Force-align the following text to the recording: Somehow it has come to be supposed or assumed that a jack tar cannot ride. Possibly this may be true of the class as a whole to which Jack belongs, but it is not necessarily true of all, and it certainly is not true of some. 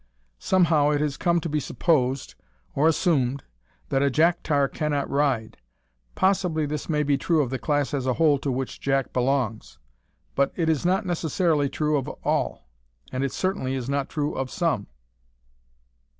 Somehow 0.39 0.89
it 0.89 0.99
has 0.99 1.15
come 1.15 1.39
to 1.41 1.47
be 1.47 1.59
supposed 1.59 2.33
or 2.73 2.87
assumed 2.87 3.43
that 3.89 4.01
a 4.01 4.09
jack 4.09 4.41
tar 4.41 4.67
cannot 4.67 5.07
ride. 5.07 5.57
Possibly 6.15 6.65
this 6.65 6.89
may 6.89 7.03
be 7.03 7.19
true 7.19 7.43
of 7.43 7.51
the 7.51 7.59
class 7.59 7.93
as 7.93 8.07
a 8.07 8.13
whole 8.15 8.39
to 8.39 8.51
which 8.51 8.81
Jack 8.81 9.13
belongs, 9.13 9.77
but 10.33 10.53
it 10.55 10.69
is 10.69 10.87
not 10.87 11.05
necessarily 11.05 11.69
true 11.69 11.97
of 11.97 12.07
all, 12.23 12.67
and 13.11 13.23
it 13.23 13.31
certainly 13.31 13.75
is 13.75 13.87
not 13.87 14.09
true 14.09 14.33
of 14.33 14.49
some. 14.49 14.87